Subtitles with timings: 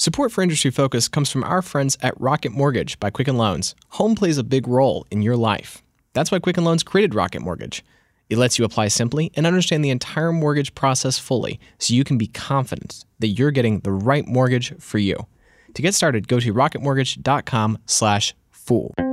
[0.00, 3.74] Support for Industry Focus comes from our friends at Rocket Mortgage by Quicken Loans.
[3.90, 5.82] Home plays a big role in your life.
[6.14, 7.84] That's why Quicken Loans created Rocket Mortgage.
[8.30, 12.16] It lets you apply simply and understand the entire mortgage process fully so you can
[12.16, 15.26] be confident that you're getting the right mortgage for you.
[15.74, 19.09] To get started, go to rocketmortgage.com/fool.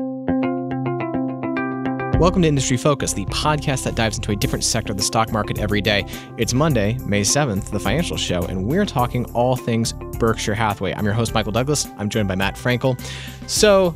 [2.19, 5.31] Welcome to Industry Focus, the podcast that dives into a different sector of the stock
[5.31, 6.03] market every day.
[6.39, 10.95] It's Monday, May 7th, the financial show, and we're talking all things Berkshire Hathaway.
[10.95, 11.85] I'm your host, Michael Douglass.
[11.99, 12.99] I'm joined by Matt Frankel.
[13.47, 13.95] So,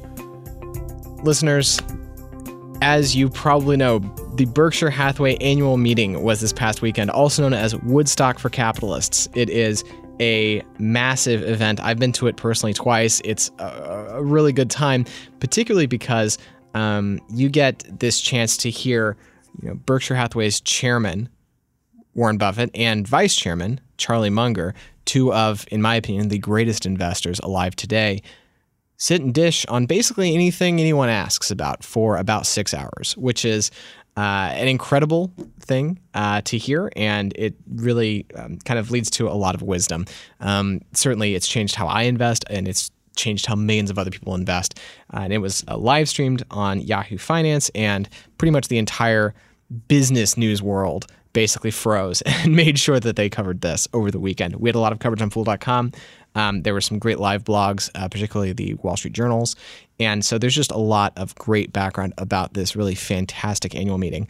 [1.24, 1.80] listeners,
[2.84, 3.98] as you probably know,
[4.36, 9.30] the Berkshire Hathaway annual meeting was this past weekend, also known as Woodstock for Capitalists.
[9.34, 9.84] It is
[10.20, 11.80] a massive event.
[11.80, 13.20] I've been to it personally twice.
[13.26, 15.06] It's a, really good time,
[15.40, 16.38] particularly because
[16.74, 19.18] um, you get this chance to hear,
[19.62, 21.30] you know, Berkshire Hathaway's chairman,
[22.14, 24.74] Warren Buffett, and vice chairman, Charlie Munger,
[25.06, 28.22] two of, in my opinion, the greatest investors alive today,
[28.98, 33.72] sit and dish on basically anything anyone asks about for about six hours, which is
[34.18, 39.28] uh, an incredible thing uh, to hear, and it really um, kind of leads to
[39.28, 40.06] a lot of wisdom.
[40.40, 42.92] Um, certainly, it's changed how I invest, and it's
[43.22, 44.80] changed how millions of other people invest.
[45.14, 49.34] Uh, and it was uh, live streamed on Yahoo Finance, and pretty much the entire
[49.88, 54.56] business news world basically froze and made sure that they covered this over the weekend.
[54.56, 55.92] We had a lot of coverage on Fool.com.
[56.34, 59.56] Um, there were some great live blogs, uh, particularly the Wall Street Journals.
[60.00, 64.28] And so there's just a lot of great background about this really fantastic annual meeting.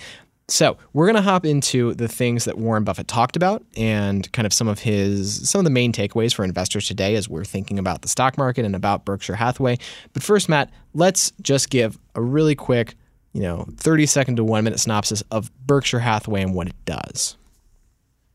[0.51, 4.45] So we're going to hop into the things that Warren Buffett talked about and kind
[4.45, 7.79] of some of his some of the main takeaways for investors today as we're thinking
[7.79, 9.77] about the stock market and about Berkshire Hathaway.
[10.11, 12.95] But first, Matt, let's just give a really quick,
[13.31, 17.37] you know, 30 second to one minute synopsis of Berkshire Hathaway and what it does.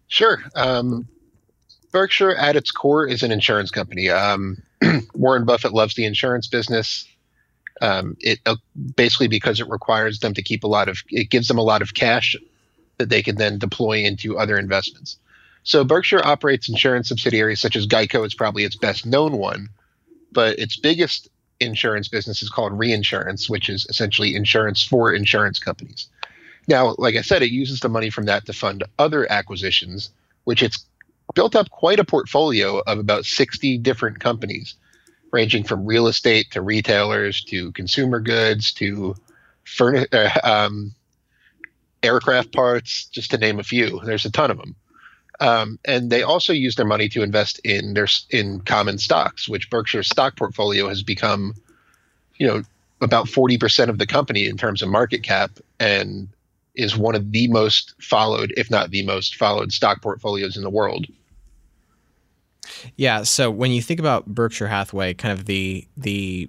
[0.08, 0.42] Sure.
[0.54, 1.06] Um,
[1.92, 4.08] Berkshire at its core is an insurance company.
[4.08, 4.62] Um,
[5.14, 7.06] Warren Buffett loves the insurance business.
[7.82, 8.56] Um, it uh,
[8.96, 11.82] basically because it requires them to keep a lot of it gives them a lot
[11.82, 12.34] of cash
[12.98, 15.18] that they can then deploy into other investments.
[15.62, 18.24] So Berkshire operates insurance subsidiaries such as Geico.
[18.24, 19.68] It's probably its best known one,
[20.32, 21.28] but its biggest
[21.60, 26.08] insurance business is called reinsurance, which is essentially insurance for insurance companies.
[26.68, 30.10] Now, like I said, it uses the money from that to fund other acquisitions,
[30.44, 30.84] which it's
[31.34, 34.74] built up quite a portfolio of about 60 different companies
[35.32, 39.14] ranging from real estate to retailers to consumer goods to
[39.80, 40.92] uh, um,
[42.02, 44.00] aircraft parts, just to name a few.
[44.04, 44.76] There's a ton of them.
[45.38, 49.68] Um, and they also use their money to invest in their in common stocks, which
[49.68, 51.54] Berkshire's stock portfolio has become,
[52.36, 52.62] you know,
[53.02, 56.28] about 40% of the company in terms of market cap and
[56.74, 60.70] is one of the most followed, if not the most followed stock portfolios in the
[60.70, 61.06] world.
[62.96, 63.22] Yeah.
[63.22, 66.48] So when you think about Berkshire Hathaway, kind of the the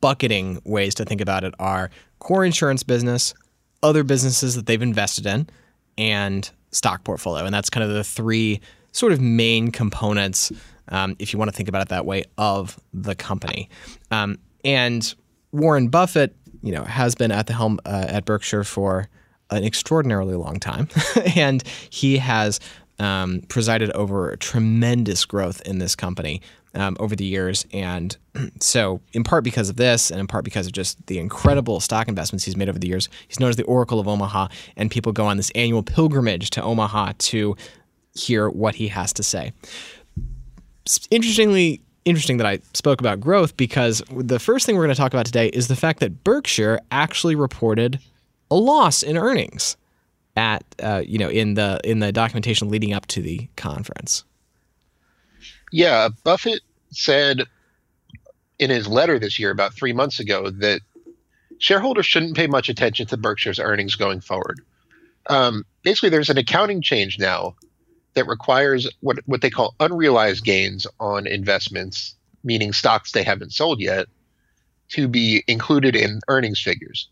[0.00, 3.34] bucketing ways to think about it are core insurance business,
[3.82, 5.48] other businesses that they've invested in,
[5.96, 7.44] and stock portfolio.
[7.44, 8.60] And that's kind of the three
[8.92, 10.52] sort of main components,
[10.88, 13.70] um, if you want to think about it that way, of the company.
[14.10, 15.14] Um, and
[15.52, 19.08] Warren Buffett, you know, has been at the helm uh, at Berkshire for
[19.50, 20.88] an extraordinarily long time,
[21.36, 22.58] and he has
[23.02, 26.40] um, presided over tremendous growth in this company
[26.74, 27.66] um, over the years.
[27.72, 28.16] And
[28.60, 32.06] so, in part because of this, and in part because of just the incredible stock
[32.06, 34.48] investments he's made over the years, he's known as the Oracle of Omaha.
[34.76, 37.56] And people go on this annual pilgrimage to Omaha to
[38.14, 39.52] hear what he has to say.
[41.10, 45.12] Interestingly, interesting that I spoke about growth because the first thing we're going to talk
[45.12, 47.98] about today is the fact that Berkshire actually reported
[48.50, 49.76] a loss in earnings
[50.36, 54.24] at uh, you know in the in the documentation leading up to the conference.
[55.70, 56.60] Yeah, Buffett
[56.90, 57.42] said
[58.58, 60.80] in his letter this year about three months ago that
[61.58, 64.60] shareholders shouldn't pay much attention to Berkshire's earnings going forward.
[65.28, 67.54] Um, basically, there's an accounting change now
[68.14, 72.14] that requires what what they call unrealized gains on investments,
[72.44, 74.06] meaning stocks they haven't sold yet,
[74.90, 77.08] to be included in earnings figures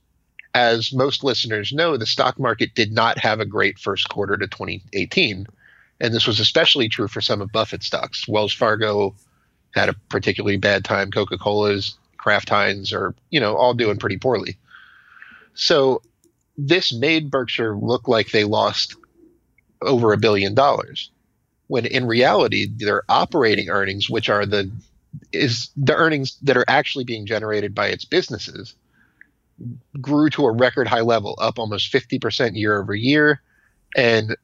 [0.54, 4.46] as most listeners know, the stock market did not have a great first quarter to
[4.46, 5.46] 2018.
[6.00, 8.26] And this was especially true for some of Buffett's stocks.
[8.26, 9.14] Wells Fargo
[9.74, 11.10] had a particularly bad time.
[11.10, 14.56] Coca Cola's, Kraft Heinz are, you know, all doing pretty poorly.
[15.54, 16.02] So
[16.56, 18.96] this made Berkshire look like they lost
[19.82, 21.10] over a billion dollars.
[21.68, 24.70] When in reality, their operating earnings, which are the
[25.32, 28.74] is the earnings that are actually being generated by its businesses,
[30.00, 33.40] grew to a record high level, up almost 50% year over year.
[33.96, 34.36] And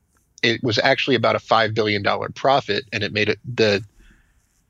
[0.42, 2.04] it was actually about a $5 billion
[2.34, 2.84] profit.
[2.92, 3.84] And it made it the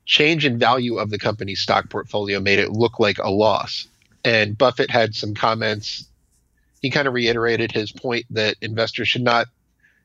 [0.05, 3.87] change in value of the company's stock portfolio made it look like a loss.
[4.23, 6.05] And Buffett had some comments.
[6.81, 9.47] He kind of reiterated his point that investors should not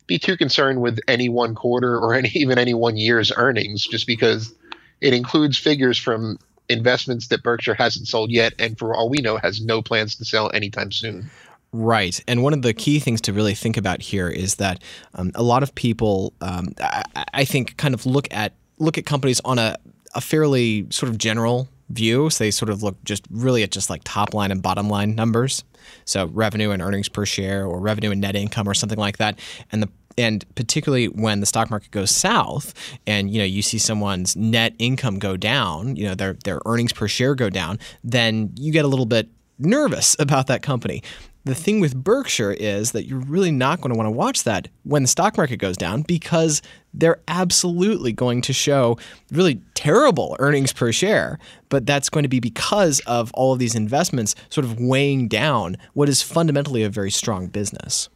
[0.07, 4.07] be too concerned with any one quarter or any, even any one year's earnings, just
[4.07, 4.53] because
[5.01, 9.37] it includes figures from investments that Berkshire hasn't sold yet, and for all we know,
[9.37, 11.31] has no plans to sell anytime soon.
[11.73, 12.23] Right.
[12.29, 14.83] And one of the key things to really think about here is that
[15.15, 19.07] um, a lot of people, um, I, I, think, kind of look at look at
[19.07, 19.77] companies on a,
[20.15, 22.29] a fairly sort of general view.
[22.31, 25.15] So they sort of look just really at just like top line and bottom line
[25.15, 25.65] numbers.
[26.05, 29.39] So revenue and earnings per share or revenue and net income or something like that.
[29.71, 29.89] And the
[30.19, 32.75] and particularly when the stock market goes south
[33.07, 36.93] and you know you see someone's net income go down, you know their their earnings
[36.93, 39.29] per share go down, then you get a little bit
[39.59, 41.03] nervous about that company.
[41.45, 44.69] The thing with Berkshire is that you're really not going to want to watch that
[44.85, 46.63] when the stock market goes down because
[46.95, 48.97] they're absolutely going to show
[49.33, 51.41] really terrible earnings per share.
[51.69, 55.79] But that's going to be because of all of these investments sort of weighing down
[55.95, 58.09] what is fundamentally a very strong business.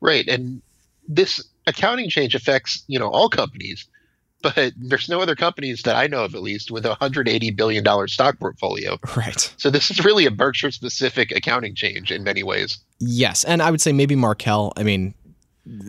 [0.00, 0.26] Right.
[0.28, 0.62] And
[1.08, 3.86] this accounting change affects, you know, all companies
[4.42, 8.08] but there's no other companies that I know of, at least, with a $180 billion
[8.08, 8.98] stock portfolio.
[9.16, 9.52] Right.
[9.56, 12.78] So this is really a Berkshire specific accounting change in many ways.
[12.98, 13.44] Yes.
[13.44, 15.14] And I would say maybe Markel, I mean,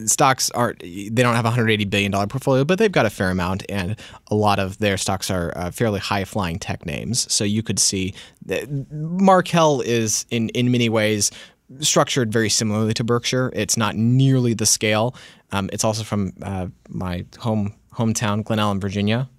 [0.06, 3.30] stocks are they don't have a 180 billion dollar portfolio but they've got a fair
[3.30, 3.96] amount and
[4.32, 7.78] a lot of their stocks are uh, fairly high flying tech names so you could
[7.78, 8.12] see
[8.44, 11.30] that Markel is in in many ways
[11.80, 15.16] structured very similarly to Berkshire it's not nearly the scale
[15.52, 19.30] um, it's also from uh, my home hometown, Glen Allen, Virginia.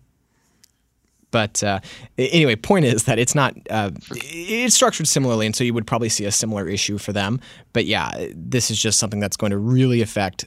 [1.30, 1.80] But uh,
[2.16, 6.08] anyway, point is that it's not uh, it's structured similarly, and so you would probably
[6.08, 7.40] see a similar issue for them.
[7.74, 10.46] But yeah, this is just something that's going to really affect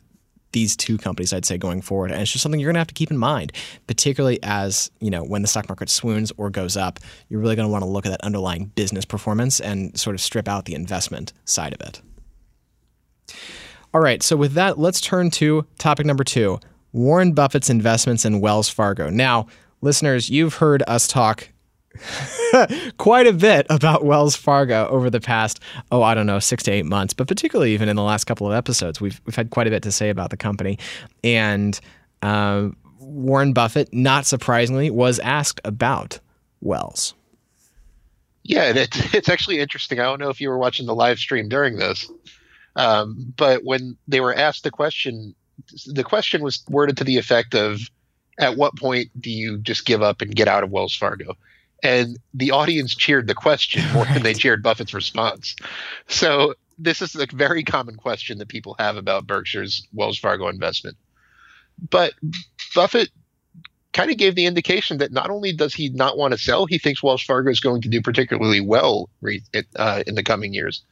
[0.52, 2.12] these two companies, I'd say, going forward.
[2.12, 3.52] And it's just something you're going to have to keep in mind,
[3.88, 7.00] particularly as, you know, when the stock market swoons or goes up,
[7.30, 10.22] you're really going to want to look at that underlying business performance and sort of
[10.22, 12.02] strip out the investment side of it.
[13.94, 16.60] All right, so with that, let's turn to topic number two
[16.94, 19.10] Warren Buffett's investments in Wells Fargo.
[19.10, 19.48] Now,
[19.82, 21.50] listeners, you've heard us talk
[22.98, 25.60] quite a bit about Wells Fargo over the past,
[25.92, 28.48] oh, I don't know, six to eight months, but particularly even in the last couple
[28.48, 30.78] of episodes, we've, we've had quite a bit to say about the company.
[31.24, 31.80] And
[32.22, 36.20] uh, Warren Buffett, not surprisingly, was asked about
[36.62, 37.14] Wells.
[38.44, 40.00] Yeah, and it, it's actually interesting.
[40.00, 42.10] I don't know if you were watching the live stream during this,
[42.76, 45.36] um, but when they were asked the question,
[45.86, 47.82] the question was worded to the effect of,
[48.40, 51.36] "At what point do you just give up and get out of Wells Fargo?"
[51.84, 54.14] And the audience cheered the question more right.
[54.14, 55.56] than they cheered Buffett's response.
[56.08, 60.98] So this is a very common question that people have about Berkshire's Wells Fargo investment.
[61.90, 62.14] But
[62.76, 63.10] Buffett
[63.94, 66.78] kind of gave the indication that not only does he not want to sell, he
[66.78, 69.10] thinks Wells Fargo is going to do particularly well
[69.76, 70.84] uh, in the coming years.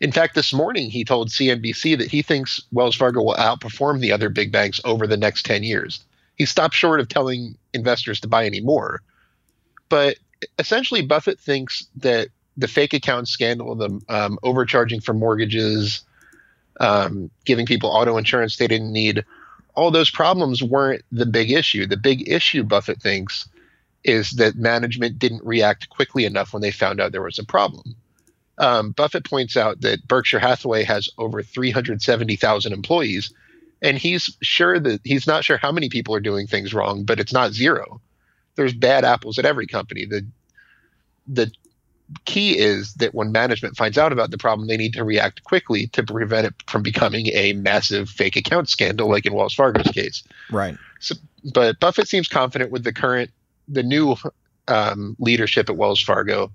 [0.00, 4.12] In fact, this morning he told CNBC that he thinks Wells Fargo will outperform the
[4.12, 6.00] other big banks over the next 10 years.
[6.36, 9.02] He stopped short of telling investors to buy any more.
[9.92, 10.16] But
[10.58, 16.00] essentially, Buffett thinks that the fake account scandal, the um, overcharging for mortgages,
[16.80, 19.22] um, giving people auto insurance they didn't need,
[19.74, 21.86] all those problems weren't the big issue.
[21.86, 23.46] The big issue, Buffett thinks,
[24.02, 27.94] is that management didn't react quickly enough when they found out there was a problem.
[28.56, 33.30] Um, Buffett points out that Berkshire Hathaway has over 370,000 employees,
[33.82, 37.20] and he's sure that he's not sure how many people are doing things wrong, but
[37.20, 38.00] it's not zero.
[38.54, 40.06] There's bad apples at every company.
[40.06, 40.26] The
[41.26, 41.52] the
[42.24, 45.86] key is that when management finds out about the problem, they need to react quickly
[45.88, 50.22] to prevent it from becoming a massive fake account scandal, like in Wells Fargo's case.
[50.50, 50.76] Right.
[51.00, 51.14] So,
[51.54, 53.30] but Buffett seems confident with the current,
[53.66, 54.16] the new
[54.68, 56.50] um, leadership at Wells Fargo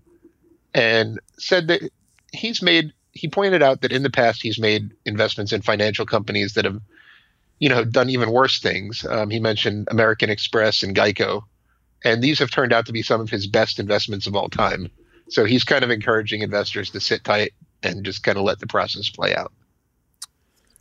[0.74, 1.82] and said that
[2.32, 6.54] he's made he pointed out that in the past he's made investments in financial companies
[6.54, 6.80] that have
[7.60, 11.42] you know done even worse things um, he mentioned american express and geico
[12.04, 14.90] and these have turned out to be some of his best investments of all time
[15.30, 18.68] so he's kind of encouraging investors to sit tight and just kind of let the
[18.68, 19.52] process play out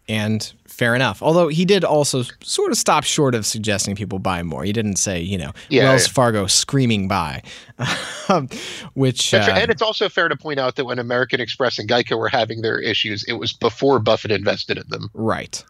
[0.08, 1.23] and fair enough.
[1.23, 4.64] Although he did also sort of stop short of suggesting people buy more.
[4.64, 6.12] He didn't say, you know, yeah, Wells yeah.
[6.12, 7.42] Fargo screaming buy,
[8.28, 8.49] um,
[8.94, 9.35] which.
[9.35, 12.28] Uh, and it's also fair to point out that when American Express and Geico were
[12.28, 15.11] having their issues, it was before Buffett invested in them.
[15.14, 15.64] Right.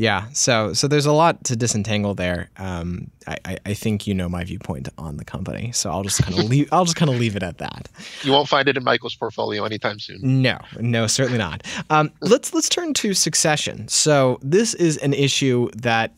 [0.00, 2.48] Yeah, so so there's a lot to disentangle there.
[2.56, 6.38] Um, I, I think you know my viewpoint on the company, so I'll just kind
[6.38, 6.70] of leave.
[6.72, 7.86] I'll just kind of leave it at that.
[8.22, 10.20] You won't find it in Michael's portfolio anytime soon.
[10.22, 11.66] No, no, certainly not.
[11.90, 13.88] Um, let's let's turn to succession.
[13.88, 16.14] So this is an issue that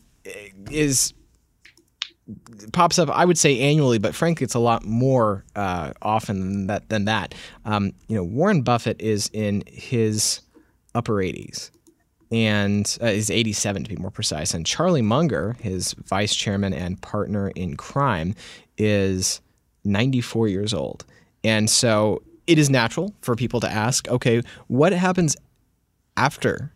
[0.71, 1.13] is
[2.71, 6.67] pops up, I would say annually, but frankly, it's a lot more uh, often than
[6.67, 6.87] that.
[6.87, 7.35] Than that.
[7.65, 10.39] Um, you know, Warren Buffett is in his
[10.95, 11.69] upper 80s,
[12.33, 14.55] and uh, is 87 to be more precise.
[14.55, 18.33] And Charlie Munger, his vice chairman and partner in crime,
[18.75, 19.39] is
[19.85, 21.05] 94 years old.
[21.43, 25.37] And so it is natural for people to ask, okay, what happens
[26.17, 26.73] after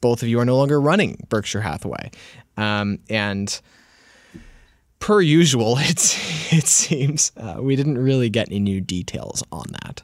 [0.00, 2.12] both of you are no longer running Berkshire Hathaway?
[2.56, 3.60] Um, and
[5.00, 10.02] per usual, it's, it seems uh, we didn't really get any new details on that.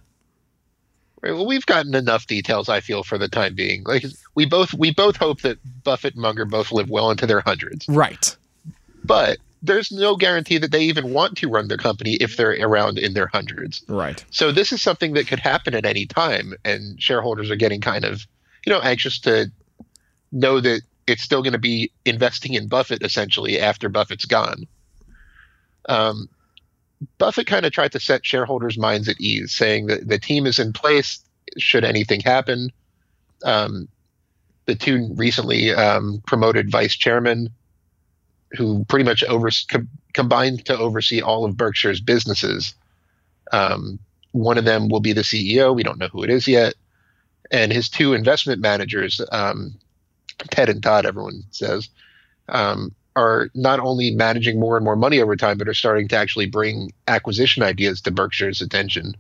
[1.22, 3.82] Right, well, we've gotten enough details, I feel, for the time being.
[3.84, 7.40] Like we both we both hope that Buffett and Munger both live well into their
[7.40, 7.88] hundreds.
[7.88, 8.36] Right.
[9.04, 12.98] But there's no guarantee that they even want to run their company if they're around
[12.98, 13.82] in their hundreds.
[13.88, 14.24] Right.
[14.30, 18.04] So this is something that could happen at any time, and shareholders are getting kind
[18.04, 18.26] of,
[18.64, 19.50] you know, anxious to
[20.30, 24.66] know that it's still going to be investing in Buffett essentially after Buffett's gone.
[25.88, 26.28] Um,
[27.18, 30.58] Buffett kind of tried to set shareholders' minds at ease, saying that the team is
[30.58, 31.20] in place
[31.56, 32.70] should anything happen.
[33.44, 33.88] Um,
[34.66, 37.48] the two recently um, promoted vice chairmen,
[38.52, 42.74] who pretty much over, com- combined to oversee all of Berkshire's businesses.
[43.52, 43.98] Um,
[44.32, 45.74] one of them will be the CEO.
[45.74, 46.74] We don't know who it is yet.
[47.50, 49.74] And his two investment managers, um,
[50.50, 51.88] Ted and Todd, everyone says,
[52.48, 56.16] um, are not only managing more and more money over time, but are starting to
[56.16, 59.16] actually bring acquisition ideas to Berkshire's attention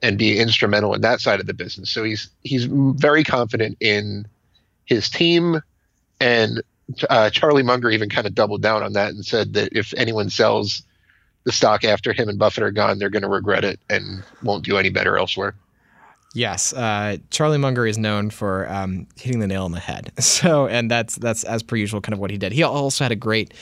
[0.00, 1.90] and be instrumental in that side of the business.
[1.90, 4.26] So he's he's very confident in
[4.84, 5.60] his team,
[6.20, 6.62] and
[7.08, 10.30] uh, Charlie Munger even kind of doubled down on that and said that if anyone
[10.30, 10.82] sells
[11.42, 14.64] the stock after him and Buffett are gone, they're going to regret it and won't
[14.64, 15.54] do any better elsewhere.
[16.32, 20.12] Yes, uh, Charlie Munger is known for um, hitting the nail on the head.
[20.20, 22.52] So, and that's that's as per usual, kind of what he did.
[22.52, 23.52] He also had a great.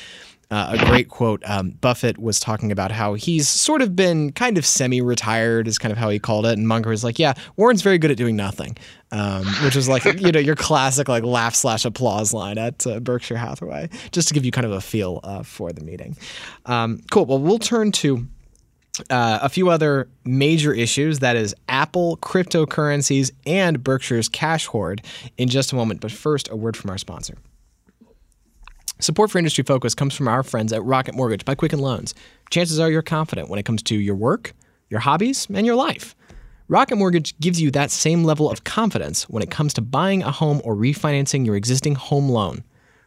[0.50, 1.42] Uh, a great quote.
[1.44, 5.92] Um, Buffett was talking about how he's sort of been kind of semi-retired, is kind
[5.92, 6.56] of how he called it.
[6.56, 8.74] And Munger was like, "Yeah, Warren's very good at doing nothing,"
[9.12, 12.98] um, which is like you know your classic like laugh slash applause line at uh,
[12.98, 16.16] Berkshire Hathaway, just to give you kind of a feel uh, for the meeting.
[16.64, 17.26] Um, cool.
[17.26, 18.26] Well, we'll turn to
[19.10, 25.02] uh, a few other major issues that is Apple, cryptocurrencies, and Berkshire's cash hoard
[25.36, 26.00] in just a moment.
[26.00, 27.36] But first, a word from our sponsor.
[29.00, 32.14] Support for Industry Focus comes from our friends at Rocket Mortgage by Quicken Loans.
[32.50, 34.54] Chances are you're confident when it comes to your work,
[34.90, 36.16] your hobbies, and your life.
[36.66, 40.32] Rocket Mortgage gives you that same level of confidence when it comes to buying a
[40.32, 42.64] home or refinancing your existing home loan.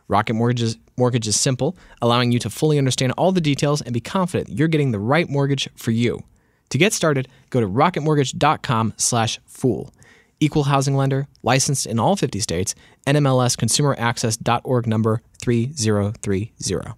[0.07, 3.99] Rocket Mortgage mortgage is simple, allowing you to fully understand all the details and be
[3.99, 6.21] confident you're getting the right mortgage for you.
[6.69, 9.93] To get started, go to rocketmortgage.com/fool.
[10.39, 12.75] Equal housing lender, licensed in all 50 states,
[13.07, 16.93] NMLS consumeraccess.org number 3030.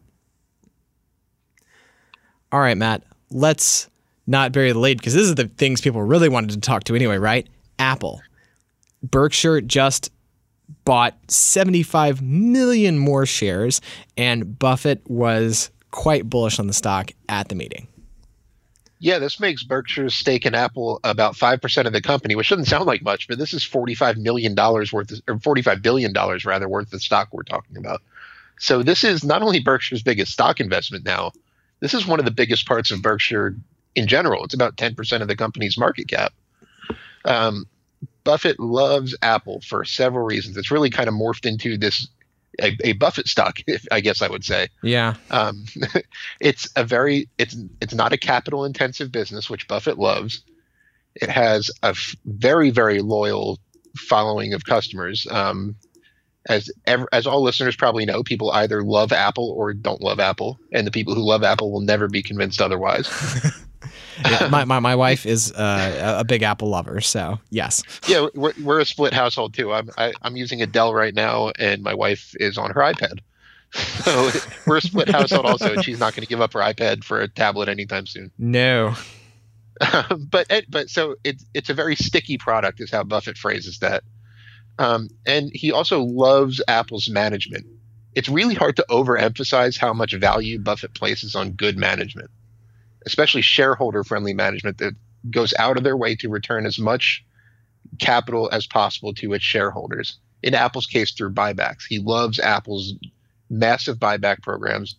[2.51, 3.87] All right, Matt, let's
[4.27, 6.95] not bury the lead because this is the things people really wanted to talk to
[6.95, 7.47] anyway, right?
[7.79, 8.21] Apple.
[9.01, 10.11] Berkshire just
[10.85, 13.81] bought 75 million more shares,
[14.17, 17.87] and Buffett was quite bullish on the stock at the meeting.
[18.99, 22.85] Yeah, this makes Berkshire's stake in Apple about 5% of the company, which doesn't sound
[22.85, 26.13] like much, but this is $45 million worth, of, or $45 billion
[26.45, 28.01] rather, worth of stock we're talking about.
[28.59, 31.33] So this is not only Berkshire's biggest stock investment now,
[31.81, 33.57] this is one of the biggest parts of Berkshire
[33.93, 34.45] in general.
[34.45, 36.33] It's about 10% of the company's market cap.
[37.25, 37.65] Um,
[38.23, 40.57] Buffett loves Apple for several reasons.
[40.57, 42.07] It's really kind of morphed into this
[42.61, 44.67] a, a Buffett stock, if, I guess I would say.
[44.81, 45.15] Yeah.
[45.31, 45.65] Um,
[46.39, 50.43] it's a very it's it's not a capital intensive business, which Buffett loves.
[51.15, 53.59] It has a f- very very loyal
[53.95, 55.27] following of customers.
[55.29, 55.75] Um,
[56.49, 60.59] as ever, as all listeners probably know, people either love Apple or don't love Apple,
[60.73, 63.07] and the people who love Apple will never be convinced otherwise.
[64.29, 67.83] yeah, my, my, my wife is uh, a big Apple lover, so yes.
[68.07, 69.73] Yeah, we're, we're a split household too.
[69.73, 72.71] I'm I, am i am using a Dell right now, and my wife is on
[72.71, 73.19] her iPad.
[73.73, 74.29] So
[74.67, 77.21] we're a split household also, and she's not going to give up her iPad for
[77.21, 78.29] a tablet anytime soon.
[78.37, 78.93] No.
[80.29, 84.03] but but so it's it's a very sticky product, is how Buffett phrases that.
[84.77, 87.65] Um, and he also loves Apple's management.
[88.13, 92.29] It's really hard to overemphasize how much value Buffett places on good management
[93.05, 94.95] especially shareholder friendly management that
[95.29, 97.23] goes out of their way to return as much
[97.99, 100.17] capital as possible to its shareholders.
[100.41, 101.83] In Apple's case, through buybacks.
[101.87, 102.93] He loves Apple's
[103.49, 104.95] massive buyback programs,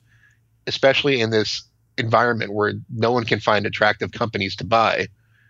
[0.66, 1.64] especially in this
[1.99, 5.08] environment where no one can find attractive companies to buy.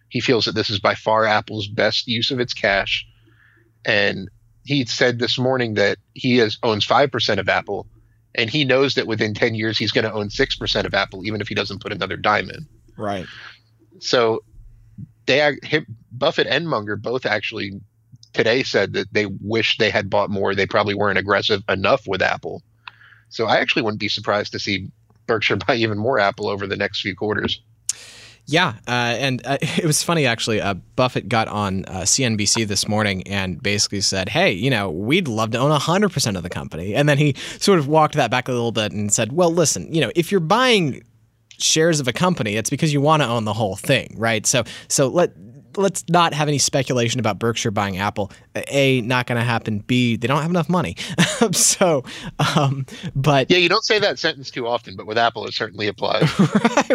[0.08, 3.06] He feels that this is by far Apple's best use of its cash.
[3.84, 4.30] And
[4.64, 7.86] he said this morning that he has, owns 5% of Apple
[8.34, 11.40] and he knows that within 10 years he's going to own 6% of Apple even
[11.40, 12.66] if he doesn't put another dime in.
[12.96, 13.26] Right.
[14.00, 14.42] So
[15.26, 17.80] they him, Buffett and Munger both actually
[18.32, 20.54] today said that they wish they had bought more.
[20.54, 22.62] They probably weren't aggressive enough with Apple.
[23.28, 24.90] So I actually wouldn't be surprised to see
[25.26, 27.62] Berkshire buy even more Apple over the next few quarters.
[28.46, 30.60] Yeah, uh, and uh, it was funny actually.
[30.60, 35.28] Uh, Buffett got on uh, CNBC this morning and basically said, "Hey, you know, we'd
[35.28, 38.30] love to own hundred percent of the company." And then he sort of walked that
[38.30, 41.02] back a little bit and said, "Well, listen, you know, if you're buying
[41.58, 44.44] shares of a company, it's because you want to own the whole thing, right?
[44.46, 45.32] So, so let
[45.76, 48.30] let's not have any speculation about Berkshire buying Apple.
[48.68, 49.80] A, not going to happen.
[49.80, 50.96] B, they don't have enough money.
[51.52, 52.04] so,
[52.56, 55.88] um, but yeah, you don't say that sentence too often, but with Apple, it certainly
[55.88, 56.30] applies.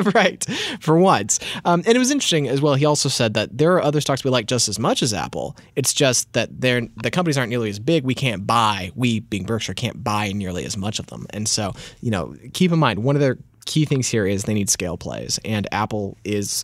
[0.14, 0.46] right,
[0.80, 1.40] for once.
[1.66, 2.76] Um, and it was interesting as well.
[2.76, 5.58] He also said that there are other stocks we like just as much as Apple.
[5.76, 8.04] It's just that they're the companies aren't nearly as big.
[8.04, 8.92] We can't buy.
[8.96, 11.26] We, being Berkshire, can't buy nearly as much of them.
[11.32, 14.54] And so, you know, keep in mind one of their key things here is they
[14.54, 16.64] need scale plays, and Apple is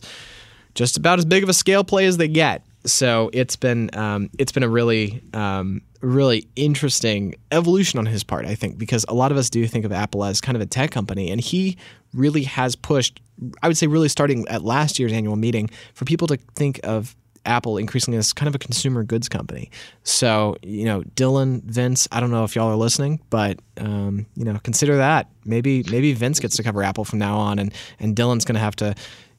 [0.76, 2.64] just about as big of a scale play as they get.
[2.84, 8.46] So it's been um, it's been a really um, really interesting evolution on his part,
[8.46, 10.66] I think, because a lot of us do think of Apple as kind of a
[10.66, 11.76] tech company, and he
[12.14, 13.20] really has pushed.
[13.60, 17.16] I would say, really starting at last year's annual meeting, for people to think of
[17.44, 19.70] Apple increasingly as kind of a consumer goods company.
[20.04, 24.44] So, you know, Dylan, Vince, I don't know if y'all are listening, but um, you
[24.44, 25.28] know, consider that.
[25.44, 28.60] Maybe maybe Vince gets to cover Apple from now on, and and Dylan's going to
[28.60, 28.94] have to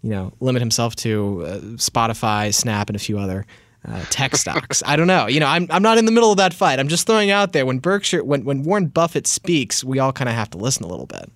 [0.07, 3.45] you know, limit himself to uh, Spotify, Snap, and a few other
[3.85, 4.81] uh, tech stocks.
[4.85, 5.27] I don't know.
[5.27, 6.79] You know, I'm, I'm not in the middle of that fight.
[6.79, 10.29] I'm just throwing out there when Berkshire, when, when Warren Buffett speaks, we all kind
[10.29, 11.29] of have to listen a little bit.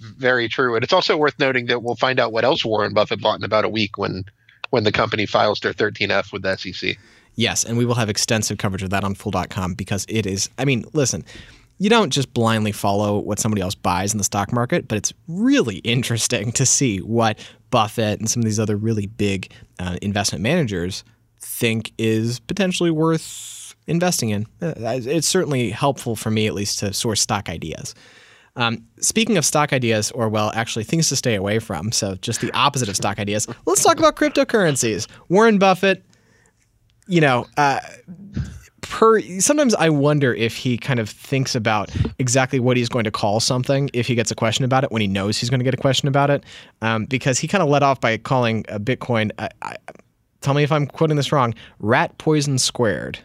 [0.00, 0.74] Very true.
[0.74, 3.44] And it's also worth noting that we'll find out what else Warren Buffett bought in
[3.44, 4.24] about a week when
[4.70, 6.98] when the company files their 13F with the SEC.
[7.36, 10.64] Yes, and we will have extensive coverage of that on Fool.com because it is, I
[10.64, 11.24] mean, listen,
[11.82, 15.12] you don't just blindly follow what somebody else buys in the stock market, but it's
[15.26, 17.36] really interesting to see what
[17.70, 21.02] Buffett and some of these other really big uh, investment managers
[21.40, 24.46] think is potentially worth investing in.
[24.60, 27.96] Uh, it's certainly helpful for me, at least, to source stock ideas.
[28.54, 32.40] Um, speaking of stock ideas, or well, actually things to stay away from, so just
[32.40, 35.08] the opposite of stock ideas, let's talk about cryptocurrencies.
[35.28, 36.04] Warren Buffett,
[37.08, 37.80] you know, uh,
[38.82, 43.10] per sometimes I wonder if he kind of thinks about exactly what he's going to
[43.10, 45.64] call something if he gets a question about it when he knows he's going to
[45.64, 46.44] get a question about it,
[46.82, 49.30] um, because he kind of let off by calling a Bitcoin.
[49.38, 49.76] I, I,
[50.40, 51.54] tell me if I'm quoting this wrong.
[51.78, 53.18] Rat poison squared.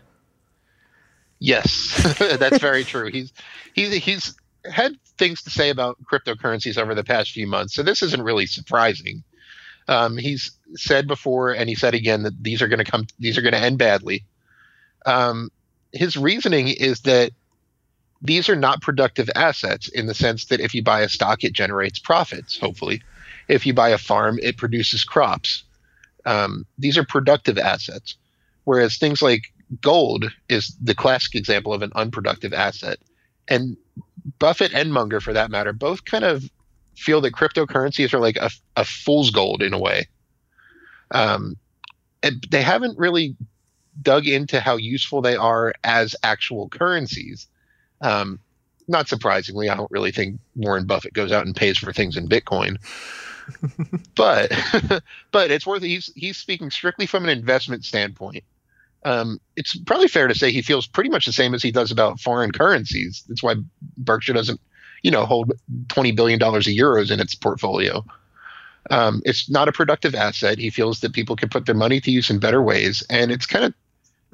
[1.39, 3.11] Yes, that's very true.
[3.11, 3.33] He's
[3.73, 4.35] he's he's
[4.71, 8.45] had things to say about cryptocurrencies over the past few months, so this isn't really
[8.45, 9.23] surprising.
[9.89, 13.37] Um, he's said before, and he said again that these are going to come, these
[13.37, 14.25] are going to end badly.
[15.07, 15.49] Um,
[15.93, 17.31] his reasoning is that
[18.21, 21.53] these are not productive assets in the sense that if you buy a stock, it
[21.53, 23.01] generates profits, hopefully.
[23.47, 25.63] If you buy a farm, it produces crops.
[26.25, 28.15] Um, these are productive assets.
[28.65, 32.99] Whereas things like gold is the classic example of an unproductive asset.
[33.47, 33.77] And
[34.39, 36.49] Buffett and Munger, for that matter, both kind of
[36.97, 40.07] feel that cryptocurrencies are like a, a fool's gold in a way.
[41.11, 41.55] Um,
[42.21, 43.37] and they haven't really
[44.01, 47.47] dug into how useful they are as actual currencies.
[48.01, 48.39] Um,
[48.88, 52.29] not surprisingly, I don't really think Warren Buffett goes out and pays for things in
[52.29, 52.77] Bitcoin.
[54.15, 54.51] but
[55.31, 58.43] but it's worth he's he's speaking strictly from an investment standpoint.
[59.05, 61.91] Um, it's probably fair to say he feels pretty much the same as he does
[61.91, 63.23] about foreign currencies.
[63.27, 63.55] That's why
[63.97, 64.60] Berkshire doesn't,
[65.01, 65.53] you know, hold
[65.88, 68.03] twenty billion dollars of euros in its portfolio.
[68.89, 70.57] Um, it's not a productive asset.
[70.57, 73.45] He feels that people can put their money to use in better ways, and it's
[73.45, 73.73] kind of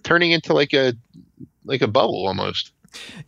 [0.04, 0.94] turning into like a
[1.66, 2.72] like a bubble almost.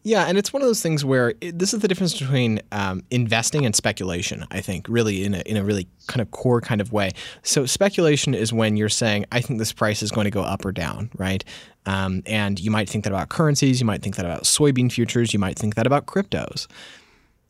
[0.04, 3.04] Yeah, and it's one of those things where it, this is the difference between um,
[3.10, 4.46] investing and speculation.
[4.52, 7.12] I think really in a in a really kind of core kind of way.
[7.44, 10.66] So speculation is when you're saying, "I think this price is going to go up
[10.66, 11.44] or down," right?
[11.86, 15.34] Um, and you might think that about currencies, you might think that about soybean futures,
[15.34, 16.68] you might think that about cryptos.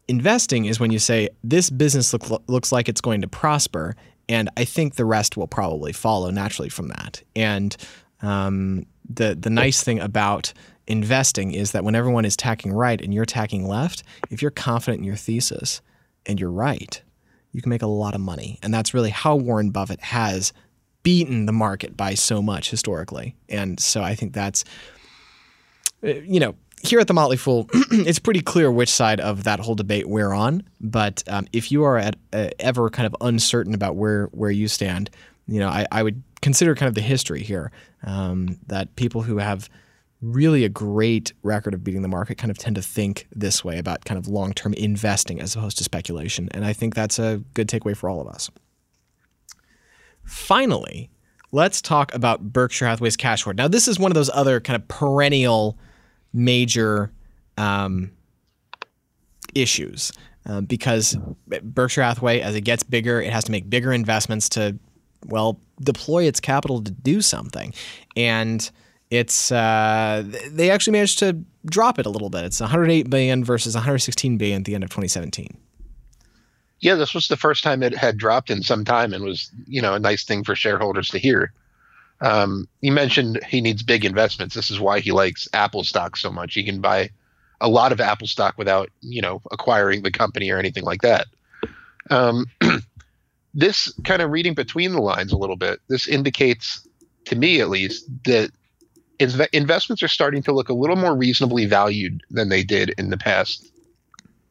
[0.07, 3.95] Investing is when you say, "This business look, looks like it's going to prosper,"
[4.29, 7.23] and I think the rest will probably follow naturally from that.
[7.35, 7.75] And
[8.21, 10.53] um, the the nice thing about
[10.87, 14.99] investing is that when everyone is tacking right and you're tacking left, if you're confident
[14.99, 15.81] in your thesis
[16.25, 17.01] and you're right,
[17.51, 18.59] you can make a lot of money.
[18.61, 20.53] And that's really how Warren Buffett has
[21.03, 23.35] beaten the market by so much historically.
[23.47, 24.63] And so I think that's
[26.03, 29.59] uh, you know, here at the Motley Fool, it's pretty clear which side of that
[29.59, 30.63] whole debate we're on.
[30.79, 34.67] But um, if you are at, uh, ever kind of uncertain about where where you
[34.67, 35.09] stand,
[35.47, 37.71] you know, I, I would consider kind of the history here
[38.03, 39.69] um, that people who have
[40.21, 43.77] really a great record of beating the market kind of tend to think this way
[43.77, 46.49] about kind of long term investing as opposed to speculation.
[46.51, 48.49] And I think that's a good takeaway for all of us.
[50.23, 51.09] Finally,
[51.51, 53.57] let's talk about Berkshire Hathaway's cash hoard.
[53.57, 55.77] Now, this is one of those other kind of perennial
[56.33, 57.11] major
[57.57, 58.11] um,
[59.53, 60.11] issues
[60.47, 61.17] uh, because
[61.63, 64.77] Berkshire Hathaway, as it gets bigger, it has to make bigger investments to,
[65.25, 67.73] well, deploy its capital to do something.
[68.15, 68.69] And
[69.09, 72.43] it's uh, they actually managed to drop it a little bit.
[72.45, 75.57] It's 108 billion versus 116 billion at the end of 2017.
[76.79, 79.81] Yeah, this was the first time it had dropped in some time, and was you
[79.81, 81.53] know a nice thing for shareholders to hear.
[82.21, 84.55] Um, you mentioned he needs big investments.
[84.55, 86.53] This is why he likes Apple stock so much.
[86.53, 87.09] He can buy
[87.61, 91.27] a lot of Apple stock without you know acquiring the company or anything like that.
[92.09, 92.45] Um,
[93.55, 95.79] this kind of reading between the lines a little bit.
[95.87, 96.85] This indicates,
[97.25, 98.51] to me at least, that
[99.53, 103.17] investments are starting to look a little more reasonably valued than they did in the
[103.17, 103.71] past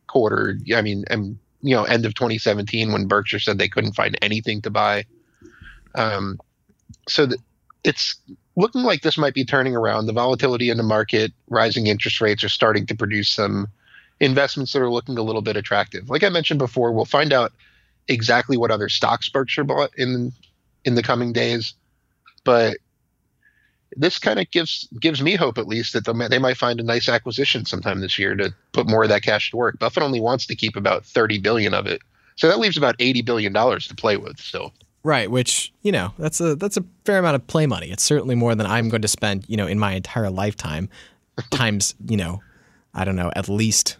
[0.07, 0.59] quarter.
[0.75, 4.62] I mean, and you know, end of 2017 when Berkshire said they couldn't find anything
[4.62, 5.05] to buy.
[5.95, 6.38] Um,
[7.07, 7.40] so th-
[7.85, 8.17] it's
[8.57, 10.07] looking like this might be turning around.
[10.07, 13.69] The volatility in the market, rising interest rates are starting to produce some
[14.21, 16.09] investments that are looking a little bit attractive.
[16.09, 17.53] Like I mentioned before, we'll find out
[18.09, 20.33] exactly what other stocks Berkshire bought in
[20.85, 21.75] in the coming days,
[22.45, 22.77] but
[23.97, 27.09] this kind of gives gives me hope at least that they might find a nice
[27.09, 29.79] acquisition sometime this year to put more of that cash to work.
[29.79, 32.01] Buffett only wants to keep about 30 billion of it.
[32.37, 34.73] So that leaves about 80 billion dollars to play with still.
[35.05, 37.90] Right, which, you know, that's a that's a fair amount of play money.
[37.90, 40.88] It's certainly more than I'm going to spend, you know, in my entire lifetime
[41.51, 42.43] times, you know,
[42.95, 43.99] I don't know, at least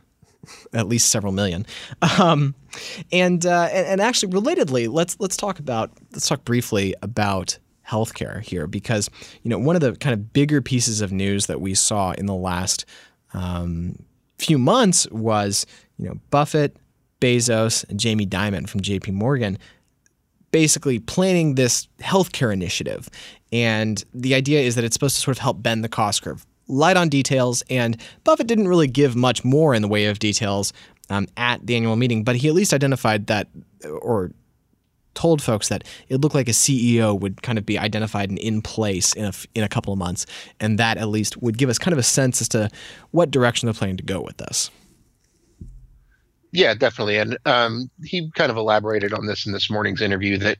[0.73, 1.67] at least several million.
[2.19, 2.55] Um,
[3.13, 8.43] and, uh, and and actually relatedly, let's let's talk about let's talk briefly about healthcare
[8.43, 9.11] here because
[9.43, 12.27] you know one of the kind of bigger pieces of news that we saw in
[12.27, 12.85] the last
[13.33, 13.97] um,
[14.39, 15.67] few months was
[15.99, 16.77] you know Buffett,
[17.21, 19.13] Bezos, and Jamie Dimon from J.P.
[19.13, 19.59] Morgan
[20.51, 23.09] basically planning this healthcare initiative,
[23.53, 26.47] and the idea is that it's supposed to sort of help bend the cost curve.
[26.67, 30.73] Light on details, and Buffett didn't really give much more in the way of details
[31.11, 33.49] um, at the annual meeting, but he at least identified that,
[34.01, 34.31] or
[35.15, 38.61] told folks that it looked like a CEO would kind of be identified and in
[38.61, 40.27] place in a, in a couple of months.
[40.61, 42.69] And that at least would give us kind of a sense as to
[43.13, 44.71] what direction they're planning to go with this.
[46.51, 47.19] Yeah, definitely.
[47.19, 50.59] And um, he kind of elaborated on this in this morning's interview that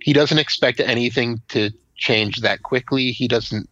[0.00, 3.12] he doesn't expect anything to change that quickly.
[3.12, 3.68] He doesn't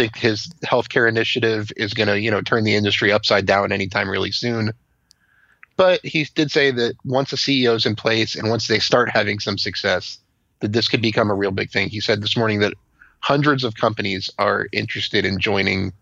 [0.00, 4.08] think his healthcare initiative is going to, you know, turn the industry upside down anytime
[4.08, 4.72] really soon.
[5.76, 9.10] But he did say that once a CEO is in place and once they start
[9.10, 10.18] having some success,
[10.60, 11.88] that this could become a real big thing.
[11.88, 12.72] He said this morning that
[13.20, 15.92] hundreds of companies are interested in joining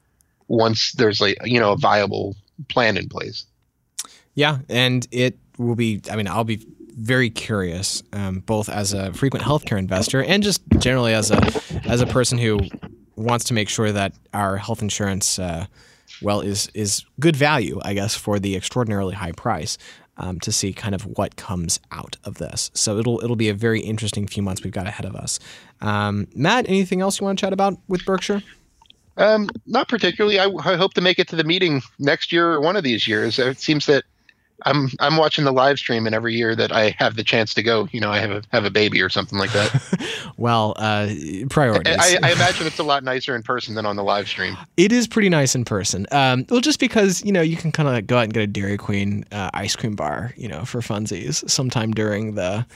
[0.46, 2.34] once there's like you know a viable
[2.68, 3.44] plan in place.
[4.34, 6.00] Yeah, and it will be.
[6.10, 6.64] I mean, I'll be
[6.96, 11.40] very curious, um, both as a frequent healthcare investor and just generally as a
[11.84, 12.58] as a person who
[13.18, 15.38] wants to make sure that our health insurance.
[15.38, 15.66] Uh,
[16.22, 19.78] well is is good value, I guess, for the extraordinarily high price.
[20.20, 23.54] Um, to see kind of what comes out of this, so it'll it'll be a
[23.54, 25.38] very interesting few months we've got ahead of us.
[25.80, 28.42] Um, Matt, anything else you want to chat about with Berkshire?
[29.16, 30.40] Um, not particularly.
[30.40, 33.06] I, I, hope to make it to the meeting next year or one of these
[33.06, 33.38] years.
[33.38, 34.02] It seems that
[34.64, 37.62] I'm I'm watching the live stream, and every year that I have the chance to
[37.62, 40.32] go, you know, I have a have a baby or something like that.
[40.36, 41.08] well, uh,
[41.48, 41.96] priorities.
[41.98, 44.56] I, I, imagine it's a lot nicer in person than on the live stream.
[44.76, 46.06] It is pretty nice in person.
[46.10, 48.46] Um, well, just because you know you can kind of go out and get a
[48.48, 52.66] Dairy Queen uh, ice cream bar, you know, for funsies sometime during the.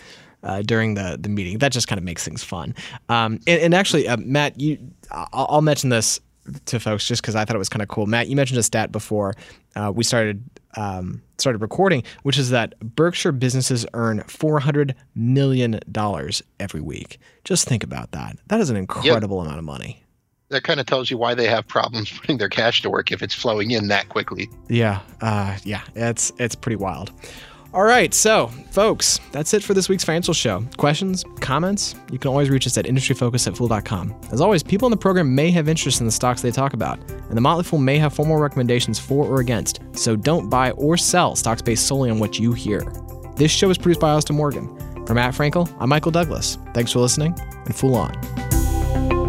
[0.45, 2.75] Uh, during the the meeting, that just kind of makes things fun.
[3.09, 4.77] Um, and, and, actually, uh, Matt, you,
[5.13, 6.19] I'll, I'll mention this
[6.65, 8.07] to folks just because I thought it was kind of cool.
[8.07, 9.35] Matt, you mentioned a stat before
[9.77, 10.43] uh, we started
[10.77, 17.19] um, started recording, which is that Berkshire businesses earn four hundred million dollars every week.
[17.45, 18.37] Just think about that.
[18.49, 19.47] That is an incredible yep.
[19.47, 20.03] amount of money.
[20.49, 23.23] That kind of tells you why they have problems putting their cash to work if
[23.23, 24.51] it's flowing in that quickly.
[24.69, 27.11] Yeah, uh, yeah, it's it's pretty wild.
[27.75, 30.63] All right, so folks, that's it for this week's financial show.
[30.77, 31.95] Questions, comments?
[32.11, 34.15] You can always reach us at industryfocus at fool.com.
[34.31, 36.99] As always, people in the program may have interest in the stocks they talk about,
[37.09, 40.99] and the Motley Fool may have formal recommendations for or against, so don't buy or
[40.99, 42.81] sell stocks based solely on what you hear.
[43.37, 44.69] This show is produced by Austin Morgan.
[45.07, 46.59] For Matt Frankel, I'm Michael Douglass.
[46.75, 49.22] Thanks for listening, and Fool on.